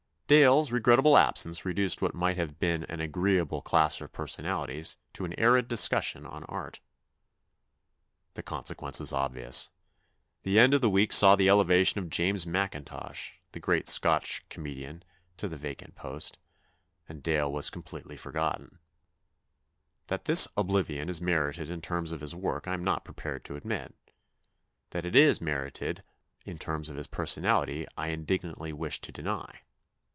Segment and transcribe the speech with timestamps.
[0.31, 5.33] Dale's regrettable absence reduced what might have been an agreeable clash of personalities to an
[5.37, 6.79] arid discussion on art.
[8.35, 9.71] The consequence was obvious.
[10.43, 15.03] The end of the week saw the elevation of James Macintosh, the great Scotch comedian,
[15.35, 16.39] to the vacant post,
[17.09, 18.79] and Dale was completely for gotten.
[20.07, 23.57] That this oblivion is merited in terms of his work I am not prepared to
[23.57, 23.93] admit;
[24.91, 26.01] that it is merited
[26.45, 29.59] in terms of his personality I indignantly wish to deny.